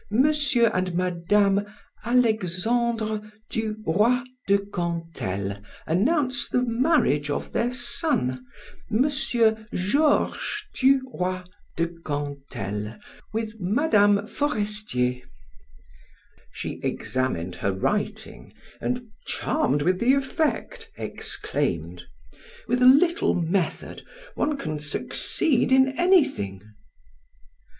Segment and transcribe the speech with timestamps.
[0.09, 1.59] and Mme.
[2.03, 8.43] Alexandre du Roy de Cantel announce the marriage of their son,
[8.91, 9.07] M.
[9.71, 11.43] Georges du Roy
[11.75, 12.97] de Cantel
[13.31, 14.25] with Mme.
[14.25, 15.21] Forestier."
[16.51, 22.05] She examined her writing, and, charmed with the effect, exclaimed:
[22.67, 24.01] "With a little method
[24.33, 26.63] one can succeed in anything."